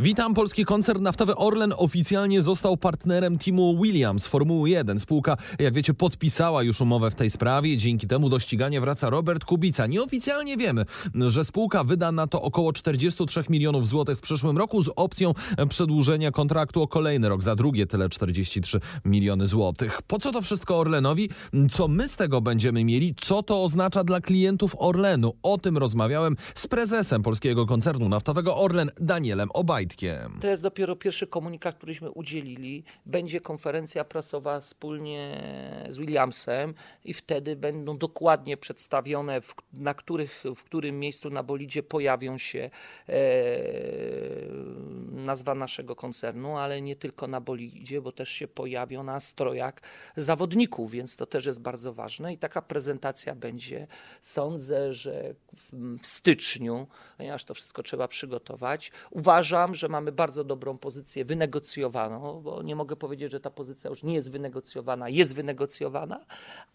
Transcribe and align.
Witam. 0.00 0.34
Polski 0.34 0.64
koncern 0.64 1.02
naftowy 1.02 1.36
Orlen 1.36 1.74
oficjalnie 1.76 2.42
został 2.42 2.76
partnerem 2.76 3.38
teamu 3.38 3.82
Williams 3.82 4.26
Formuły 4.26 4.70
1. 4.70 5.00
Spółka, 5.00 5.36
jak 5.58 5.74
wiecie, 5.74 5.94
podpisała 5.94 6.62
już 6.62 6.80
umowę 6.80 7.10
w 7.10 7.14
tej 7.14 7.30
sprawie. 7.30 7.76
Dzięki 7.76 8.06
temu 8.06 8.28
do 8.28 8.38
ścigania 8.38 8.80
wraca 8.80 9.10
Robert 9.10 9.44
Kubica. 9.44 9.86
Nieoficjalnie 9.86 10.56
wiemy, 10.56 10.84
że 11.14 11.44
spółka 11.44 11.84
wyda 11.84 12.12
na 12.12 12.26
to 12.26 12.42
około 12.42 12.72
43 12.72 13.44
milionów 13.48 13.88
złotych 13.88 14.18
w 14.18 14.20
przyszłym 14.20 14.58
roku 14.58 14.82
z 14.82 14.90
opcją 14.96 15.34
przedłużenia 15.68 16.30
kontraktu 16.30 16.82
o 16.82 16.88
kolejny 16.88 17.28
rok 17.28 17.42
za 17.42 17.56
drugie 17.56 17.86
tyle 17.86 18.08
43 18.08 18.80
miliony 19.04 19.46
złotych. 19.46 20.02
Po 20.06 20.18
co 20.18 20.32
to 20.32 20.42
wszystko 20.42 20.78
Orlenowi? 20.78 21.28
Co 21.72 21.88
my 21.88 22.08
z 22.08 22.16
tego 22.16 22.40
będziemy 22.40 22.84
mieli? 22.84 23.14
Co 23.20 23.42
to 23.42 23.62
oznacza 23.62 24.04
dla 24.04 24.20
klientów 24.20 24.76
Orlenu? 24.78 25.32
O 25.42 25.58
tym 25.58 25.78
rozmawiałem 25.78 26.36
z 26.54 26.66
prezesem 26.66 27.22
polskiego 27.22 27.66
koncernu 27.66 28.08
naftowego 28.08 28.56
Orlen 28.56 28.90
Danielem 29.00 29.48
To 30.40 30.46
jest 30.46 30.62
dopiero 30.62 30.96
pierwszy 30.96 31.26
komunikat, 31.26 31.76
któryśmy 31.76 32.10
udzielili. 32.10 32.84
Będzie 33.06 33.40
konferencja 33.40 34.04
prasowa 34.04 34.60
wspólnie 34.60 35.42
z 35.88 35.96
Williamsem 35.96 36.74
i 37.04 37.14
wtedy 37.14 37.56
będą 37.56 37.98
dokładnie 37.98 38.56
przedstawione, 38.56 39.40
w, 39.40 39.54
na 39.72 39.94
których, 39.94 40.44
w 40.56 40.62
którym 40.62 41.00
miejscu 41.00 41.30
na 41.30 41.42
bolidzie 41.42 41.82
pojawią 41.82 42.38
się 42.38 42.70
e, 43.08 43.12
nazwa 45.28 45.54
naszego 45.54 45.96
koncernu, 45.96 46.56
ale 46.56 46.82
nie 46.82 46.96
tylko 46.96 47.26
na 47.26 47.40
bolidzie, 47.40 48.00
bo 48.00 48.12
też 48.12 48.28
się 48.28 48.48
pojawią 48.48 49.02
na 49.02 49.20
strojach 49.20 49.74
zawodników, 50.16 50.90
więc 50.90 51.16
to 51.16 51.26
też 51.26 51.46
jest 51.46 51.60
bardzo 51.60 51.92
ważne 51.92 52.32
i 52.32 52.38
taka 52.38 52.62
prezentacja 52.62 53.34
będzie, 53.34 53.86
sądzę, 54.20 54.94
że 54.94 55.34
w, 55.54 56.06
styczniu, 56.06 56.86
ponieważ 57.16 57.44
to 57.44 57.54
wszystko 57.54 57.82
trzeba 57.82 58.08
przygotować. 58.08 58.92
Uważam, 59.10 59.74
że 59.74 59.88
mamy 59.88 60.12
bardzo 60.12 60.44
dobrą 60.44 60.78
pozycję 60.78 61.24
wynegocjowaną, 61.24 62.40
bo 62.40 62.62
nie 62.62 62.76
mogę 62.76 62.96
powiedzieć, 62.96 63.32
że 63.32 63.40
ta 63.40 63.50
pozycja 63.50 63.90
już 63.90 64.02
nie 64.02 64.14
jest 64.14 64.30
wynegocjowana, 64.30 65.08
jest 65.08 65.34
wynegocjowana, 65.34 66.24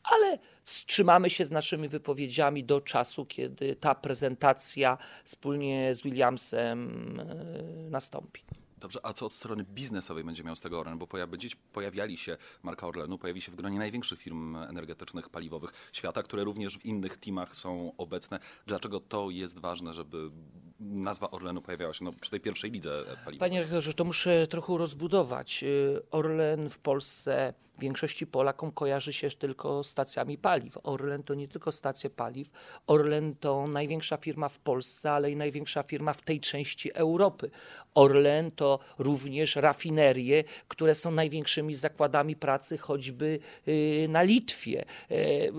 ale 0.04 0.40
wstrzymamy 0.64 1.30
się 1.30 1.46
z 1.46 1.52
naszymi 1.52 1.88
wypowiedziami 1.88 2.64
do 2.64 2.82
czasu, 2.82 3.26
kiedy 3.26 3.76
ta 3.76 3.96
prezentacja 3.96 4.98
wspólnie 5.24 5.96
z 5.96 6.02
Williamsem 6.02 7.20
e, 7.20 7.90
nastąpi. 7.90 8.43
Dobrze, 8.84 9.00
a 9.04 9.14
co 9.14 9.26
od 9.26 9.34
strony 9.34 9.64
biznesowej 9.64 10.24
będzie 10.24 10.44
miał 10.44 10.56
z 10.56 10.62
tego 10.62 10.80
Orlen? 10.80 10.98
Bo 10.98 11.38
dziś 11.38 11.56
pojawiali 11.56 12.18
się, 12.18 12.38
marka 12.64 12.88
Orlenu 12.88 13.18
pojawi 13.18 13.42
się 13.42 13.52
w 13.52 13.56
gronie 13.56 13.80
największych 13.80 14.20
firm 14.20 14.56
energetycznych, 14.56 15.30
paliwowych 15.30 15.72
świata, 15.94 16.24
które 16.24 16.44
również 16.44 16.78
w 16.78 16.86
innych 16.86 17.18
teamach 17.18 17.56
są 17.56 17.94
obecne. 17.98 18.40
Dlaczego 18.68 19.00
to 19.00 19.30
jest 19.30 19.60
ważne, 19.60 19.94
żeby 19.94 20.32
nazwa 20.80 21.32
Orlenu 21.32 21.62
pojawiała 21.62 21.94
się 21.94 22.06
no, 22.06 22.12
przy 22.22 22.32
tej 22.32 22.40
pierwszej 22.40 22.72
lidze 22.72 23.04
paliwowej? 23.06 23.40
Panie 23.40 23.62
rektorze, 23.62 23.94
to 23.94 24.06
muszę 24.06 24.48
trochę 24.48 24.78
rozbudować. 24.78 25.64
Y, 25.64 26.02
Orlen 26.12 26.70
w 26.70 26.78
Polsce 26.78 27.54
większości 27.80 28.28
Polakom 28.28 28.72
kojarzy 28.72 29.14
się 29.14 29.30
tylko 29.30 29.84
stacjami 29.84 30.38
paliw. 30.38 30.78
Orlen 30.84 31.24
to 31.24 31.34
nie 31.34 31.48
tylko 31.48 31.72
stacje 31.72 32.10
paliw. 32.10 32.50
Orlen 32.88 33.36
to 33.36 33.68
największa 33.68 34.18
firma 34.18 34.50
w 34.50 34.60
Polsce, 34.60 35.12
ale 35.12 35.32
i 35.32 35.36
największa 35.36 35.84
firma 35.84 36.14
w 36.14 36.22
tej 36.22 36.40
części 36.40 36.94
Europy. 36.94 37.52
Orlen 37.96 38.52
to 38.52 38.80
również 39.00 39.56
rafinerie, 39.56 40.44
które 40.68 40.96
są 40.96 41.12
największymi 41.12 41.76
zakładami 41.76 42.36
pracy 42.36 42.78
choćby 42.78 43.40
y, 43.68 44.08
na 44.10 44.24
Litwie. 44.24 44.86
Y, 45.12 45.52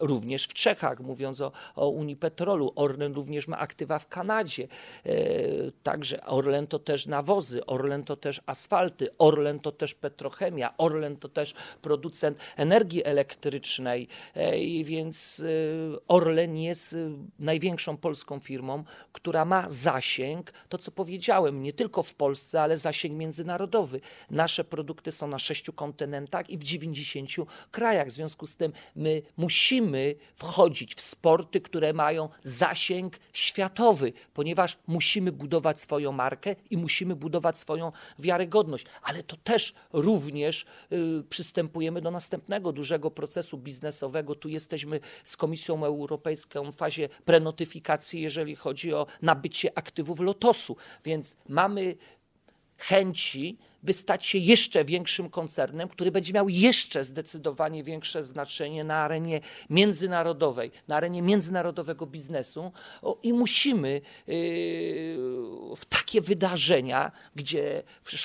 również 0.00 0.44
w 0.44 0.54
Czechach, 0.54 1.00
mówiąc 1.00 1.40
o, 1.40 1.52
o 1.76 1.88
Unii 1.88 2.16
Petrolu. 2.16 2.72
Orlen 2.76 3.14
również 3.14 3.48
ma 3.48 3.58
aktywa 3.58 3.98
w 3.98 4.08
Kanadzie. 4.08 4.68
Y, 5.06 5.72
także 5.82 6.24
Orlen 6.24 6.66
to 6.66 6.78
też 6.78 7.06
nawozy, 7.06 7.66
Orlen 7.66 8.04
to 8.04 8.16
też 8.16 8.40
asfalty, 8.46 9.08
Orlen 9.18 9.60
to 9.60 9.72
też 9.72 9.94
petrochemia, 9.94 10.74
Orlen 10.78 11.16
to 11.24 11.28
też 11.28 11.54
producent 11.82 12.38
energii 12.56 13.04
elektrycznej, 13.04 14.08
i 14.58 14.84
więc 14.84 15.44
Orlen 16.08 16.56
jest 16.56 16.96
największą 17.38 17.96
polską 17.96 18.40
firmą, 18.40 18.84
która 19.12 19.44
ma 19.44 19.68
zasięg, 19.68 20.52
to 20.68 20.78
co 20.78 20.90
powiedziałem, 20.90 21.62
nie 21.62 21.72
tylko 21.72 22.02
w 22.02 22.14
Polsce, 22.14 22.62
ale 22.62 22.76
zasięg 22.76 23.14
międzynarodowy. 23.14 24.00
Nasze 24.30 24.64
produkty 24.64 25.12
są 25.12 25.26
na 25.26 25.38
sześciu 25.38 25.72
kontynentach 25.72 26.50
i 26.50 26.58
w 26.58 26.62
90 26.62 27.30
krajach. 27.70 28.08
W 28.08 28.12
związku 28.12 28.46
z 28.46 28.56
tym 28.56 28.72
my 28.96 29.22
musimy 29.36 30.14
wchodzić 30.36 30.94
w 30.94 31.00
sporty, 31.00 31.60
które 31.60 31.92
mają 31.92 32.28
zasięg 32.42 33.18
światowy, 33.32 34.12
ponieważ 34.34 34.78
musimy 34.86 35.32
budować 35.32 35.80
swoją 35.80 36.12
markę 36.12 36.56
i 36.70 36.76
musimy 36.76 37.16
budować 37.16 37.58
swoją 37.58 37.92
wiarygodność. 38.18 38.86
Ale 39.02 39.22
to 39.22 39.36
też 39.36 39.74
również 39.92 40.66
y, 40.92 40.96
przystępujemy 41.28 42.00
do 42.00 42.10
następnego 42.10 42.72
dużego 42.72 43.10
procesu 43.10 43.58
biznesowego. 43.58 44.34
Tu 44.34 44.48
jesteśmy 44.48 45.00
z 45.24 45.36
Komisją 45.36 45.84
Europejską 45.84 46.72
w 46.72 46.76
fazie 46.76 47.08
prenotyfikacji, 47.24 48.20
jeżeli 48.20 48.56
chodzi 48.56 48.94
o 48.94 49.06
nabycie 49.22 49.78
aktywów 49.78 50.20
Lotosu. 50.20 50.76
Więc 51.04 51.36
mamy 51.48 51.96
chęci, 52.78 53.58
by 53.84 53.92
stać 53.92 54.26
się 54.26 54.38
jeszcze 54.38 54.84
większym 54.84 55.30
koncernem, 55.30 55.88
który 55.88 56.10
będzie 56.10 56.32
miał 56.32 56.48
jeszcze 56.48 57.04
zdecydowanie 57.04 57.82
większe 57.82 58.24
znaczenie 58.24 58.84
na 58.84 58.96
arenie 58.96 59.40
międzynarodowej, 59.70 60.70
na 60.88 60.96
arenie 60.96 61.22
międzynarodowego 61.22 62.06
biznesu. 62.06 62.72
I 63.22 63.32
musimy 63.32 64.00
yy, 64.26 64.34
w 65.76 65.84
takie 65.88 66.20
wydarzenia, 66.20 67.12
gdzie 67.36 67.82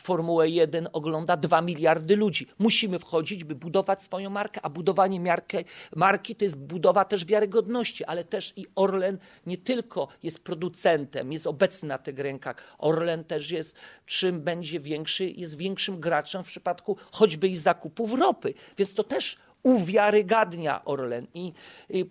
Formułę 0.09 0.49
1 0.49 0.89
ogląda 0.93 1.37
2 1.37 1.61
miliardy 1.61 2.15
ludzi, 2.15 2.47
musimy 2.59 2.99
wchodzić, 2.99 3.43
by 3.43 3.55
budować 3.55 4.01
swoją 4.01 4.29
markę, 4.29 4.61
a 4.63 4.69
budowanie 4.69 5.19
marki, 5.19 5.57
marki 5.95 6.35
to 6.35 6.43
jest 6.43 6.57
budowa 6.57 7.05
też 7.05 7.25
wiarygodności, 7.25 8.03
ale 8.05 8.23
też 8.23 8.53
i 8.55 8.65
Orlen 8.75 9.17
nie 9.45 9.57
tylko 9.57 10.07
jest 10.23 10.43
producentem, 10.43 11.33
jest 11.33 11.47
obecny 11.47 11.89
na 11.89 11.97
tych 11.97 12.19
rynkach, 12.19 12.75
Orlen 12.77 13.23
też 13.23 13.51
jest, 13.51 13.75
czym 14.05 14.41
będzie 14.41 14.79
większy, 14.79 15.29
jest 15.29 15.48
jest 15.49 15.57
większym 15.57 15.99
graczem 15.99 16.43
w 16.43 16.47
przypadku 16.47 16.97
choćby 17.11 17.47
i 17.47 17.57
zakupów 17.57 18.13
ropy. 18.13 18.53
Więc 18.77 18.93
to 18.93 19.03
też 19.03 19.37
uwiarygadnia 19.63 20.85
Orlen. 20.85 21.27
I, 21.33 21.53
i 21.89 22.05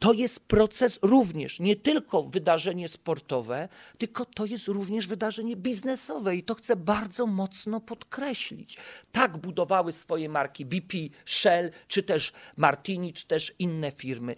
to 0.00 0.12
jest 0.12 0.40
proces 0.40 0.98
również, 1.02 1.60
nie 1.60 1.76
tylko 1.76 2.22
wydarzenie 2.22 2.88
sportowe, 2.88 3.68
tylko 3.98 4.24
to 4.24 4.46
jest 4.46 4.68
również 4.68 5.06
wydarzenie 5.06 5.56
biznesowe 5.56 6.36
i 6.36 6.42
to 6.42 6.54
chcę 6.54 6.76
bardzo 6.76 7.26
mocno 7.26 7.80
podkreślić. 7.80 8.78
Tak 9.12 9.38
budowały 9.38 9.92
swoje 9.92 10.28
marki 10.28 10.64
BP, 10.64 10.96
Shell, 11.24 11.70
czy 11.88 12.02
też 12.02 12.32
Martini, 12.56 13.12
czy 13.12 13.26
też 13.26 13.54
inne 13.58 13.90
firmy. 13.90 14.34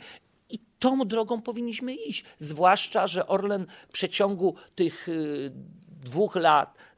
I 0.51 0.59
tą 0.79 0.99
drogą 0.99 1.43
powinniśmy 1.43 1.95
iść. 1.95 2.25
Zwłaszcza, 2.39 3.07
że 3.07 3.27
Orlen 3.27 3.67
w 3.89 3.93
przeciągu 3.93 4.55
tych 4.75 5.09
y, 5.09 5.53
dwóch 6.03 6.37
lat, 6.37 6.77
y, 6.77 6.92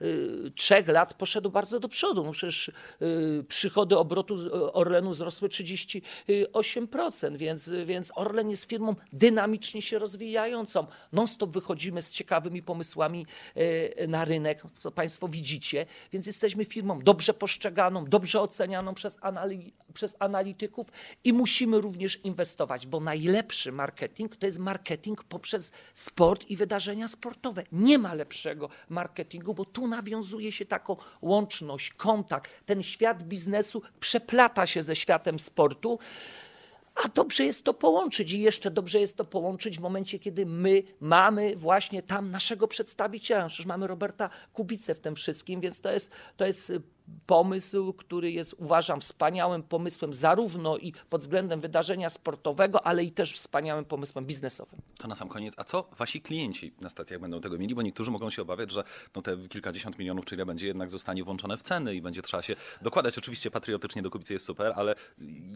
trzech 0.54 0.88
lat 0.88 1.14
poszedł 1.14 1.50
bardzo 1.50 1.80
do 1.80 1.88
przodu. 1.88 2.24
No 2.24 2.32
przecież 2.32 2.70
y, 3.02 3.44
przychody 3.48 3.98
obrotu 3.98 4.36
Orlenu 4.72 5.10
wzrosły 5.10 5.48
38%, 5.48 7.36
więc, 7.36 7.72
więc 7.84 8.12
Orlen 8.14 8.50
jest 8.50 8.70
firmą 8.70 8.96
dynamicznie 9.12 9.82
się 9.82 9.98
rozwijającą. 9.98 10.86
Non-stop 11.12 11.50
wychodzimy 11.50 12.02
z 12.02 12.12
ciekawymi 12.12 12.62
pomysłami 12.62 13.26
y, 13.56 14.06
na 14.08 14.24
rynek, 14.24 14.62
to 14.82 14.90
Państwo 14.90 15.28
widzicie, 15.28 15.86
więc 16.12 16.26
jesteśmy 16.26 16.64
firmą 16.64 17.00
dobrze 17.02 17.34
postrzeganą, 17.34 18.04
dobrze 18.04 18.40
ocenianą 18.40 18.94
przez, 18.94 19.18
anali 19.20 19.72
przez 19.94 20.16
analityków 20.18 20.86
i 21.24 21.32
musimy 21.32 21.80
również 21.80 22.20
inwestować, 22.24 22.86
bo 22.86 23.00
najlepszy 23.00 23.72
marketing 23.72 24.36
to 24.36 24.46
jest 24.46 24.58
marketing 24.58 25.24
poprzez 25.24 25.72
sport 25.94 26.50
i 26.50 26.56
wydarzenia 26.56 27.08
sportowe. 27.08 27.64
Nie 27.72 27.98
ma 27.98 28.14
lepszego 28.14 28.68
marketingu, 28.88 29.54
bo 29.54 29.64
tu 29.64 29.86
nawiązuje 29.96 30.52
się 30.52 30.66
taką 30.66 30.96
łączność, 31.22 31.90
kontakt. 31.90 32.50
Ten 32.66 32.82
świat 32.82 33.22
biznesu 33.22 33.82
przeplata 34.00 34.66
się 34.66 34.82
ze 34.82 34.96
światem 34.96 35.38
sportu. 35.38 35.98
A 37.04 37.08
dobrze 37.08 37.44
jest 37.44 37.64
to 37.64 37.74
połączyć 37.74 38.32
i 38.32 38.40
jeszcze 38.40 38.70
dobrze 38.70 39.00
jest 39.00 39.16
to 39.16 39.24
połączyć 39.24 39.78
w 39.78 39.82
momencie, 39.82 40.18
kiedy 40.18 40.46
my 40.46 40.82
mamy 41.00 41.56
właśnie 41.56 42.02
tam 42.02 42.30
naszego 42.30 42.68
przedstawiciela. 42.68 43.46
Przecież 43.48 43.66
mamy 43.66 43.86
Roberta 43.86 44.30
Kubicę 44.52 44.94
w 44.94 45.00
tym 45.00 45.14
wszystkim, 45.14 45.60
więc 45.60 45.80
to 45.80 45.92
jest, 45.92 46.10
to 46.36 46.46
jest 46.46 46.72
pomysł, 47.26 47.92
który 47.92 48.32
jest 48.32 48.54
uważam 48.54 49.00
wspaniałym 49.00 49.62
pomysłem 49.62 50.14
zarówno 50.14 50.78
i 50.78 50.92
pod 51.10 51.20
względem 51.20 51.60
wydarzenia 51.60 52.10
sportowego, 52.10 52.86
ale 52.86 53.04
i 53.04 53.12
też 53.12 53.32
wspaniałym 53.32 53.84
pomysłem 53.84 54.26
biznesowym. 54.26 54.80
To 54.98 55.08
na 55.08 55.14
sam 55.14 55.28
koniec, 55.28 55.54
a 55.56 55.64
co 55.64 55.88
wasi 55.98 56.20
klienci 56.20 56.74
na 56.80 56.90
stacjach 56.90 57.20
będą 57.20 57.40
tego 57.40 57.58
mieli? 57.58 57.74
Bo 57.74 57.82
niektórzy 57.82 58.10
mogą 58.10 58.30
się 58.30 58.42
obawiać, 58.42 58.70
że 58.70 58.84
no 59.16 59.22
te 59.22 59.48
kilkadziesiąt 59.48 59.98
milionów, 59.98 60.24
czyli 60.24 60.44
będzie 60.44 60.66
jednak 60.66 60.90
zostanie 60.90 61.24
włączone 61.24 61.56
w 61.56 61.62
ceny 61.62 61.94
i 61.94 62.02
będzie 62.02 62.22
trzeba 62.22 62.42
się 62.42 62.56
dokładać. 62.82 63.18
Oczywiście 63.18 63.50
patriotycznie 63.50 64.02
do 64.02 64.10
kupicy 64.10 64.32
jest 64.32 64.46
super, 64.46 64.72
ale 64.76 64.94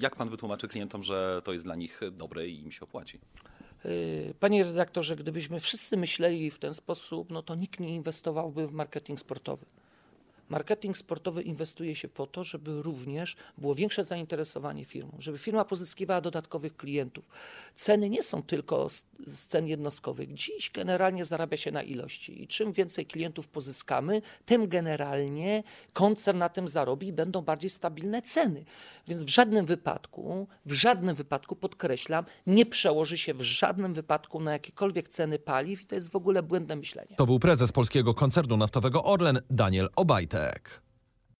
jak 0.00 0.16
pan 0.16 0.28
wytłumaczy 0.28 0.68
klientom, 0.68 1.02
że 1.02 1.42
to 1.44 1.52
jest 1.52 1.64
dla 1.64 1.74
nich 1.74 2.00
dobre 2.12 2.48
i 2.48 2.62
im 2.62 2.72
się 2.72 2.80
opłaci? 2.80 3.18
Y, 3.84 4.34
Panie 4.40 4.64
redaktorze, 4.64 5.16
gdybyśmy 5.16 5.60
wszyscy 5.60 5.96
myśleli 5.96 6.50
w 6.50 6.58
ten 6.58 6.74
sposób, 6.74 7.30
no 7.30 7.42
to 7.42 7.54
nikt 7.54 7.80
nie 7.80 7.94
inwestowałby 7.94 8.66
w 8.66 8.72
marketing 8.72 9.20
sportowy. 9.20 9.66
Marketing 10.48 10.98
sportowy 10.98 11.42
inwestuje 11.42 11.94
się 11.94 12.08
po 12.08 12.26
to, 12.26 12.44
żeby 12.44 12.82
również 12.82 13.36
było 13.58 13.74
większe 13.74 14.04
zainteresowanie 14.04 14.84
firmą, 14.84 15.16
żeby 15.18 15.38
firma 15.38 15.64
pozyskiwała 15.64 16.20
dodatkowych 16.20 16.76
klientów. 16.76 17.24
Ceny 17.74 18.10
nie 18.10 18.22
są 18.22 18.42
tylko 18.42 18.88
z, 18.88 19.04
cen 19.26 19.66
jednostkowych. 19.66 20.34
Dziś 20.34 20.70
generalnie 20.70 21.24
zarabia 21.24 21.56
się 21.56 21.70
na 21.70 21.82
ilości 21.82 22.42
i 22.42 22.46
czym 22.46 22.72
więcej 22.72 23.06
klientów 23.06 23.48
pozyskamy, 23.48 24.22
tym 24.46 24.68
generalnie 24.68 25.62
koncern 25.92 26.38
na 26.38 26.48
tym 26.48 26.68
zarobi 26.68 27.06
i 27.06 27.12
będą 27.12 27.42
bardziej 27.42 27.70
stabilne 27.70 28.22
ceny. 28.22 28.64
Więc 29.08 29.24
w 29.24 29.28
żadnym 29.28 29.66
wypadku, 29.66 30.46
w 30.66 30.72
żadnym 30.72 31.16
wypadku 31.16 31.56
podkreślam, 31.56 32.24
nie 32.46 32.66
przełoży 32.66 33.18
się 33.18 33.34
w 33.34 33.42
żadnym 33.42 33.94
wypadku 33.94 34.40
na 34.40 34.52
jakiekolwiek 34.52 35.08
ceny 35.08 35.38
paliw 35.38 35.82
i 35.82 35.86
to 35.86 35.94
jest 35.94 36.10
w 36.10 36.16
ogóle 36.16 36.42
błędne 36.42 36.76
myślenie. 36.76 37.16
To 37.16 37.26
był 37.26 37.38
prezes 37.38 37.72
polskiego 37.72 38.14
koncernu 38.14 38.56
naftowego 38.56 39.04
Orlen, 39.04 39.40
Daniel 39.50 39.88
Obajtek. 39.96 40.37
Tech. 40.38 40.70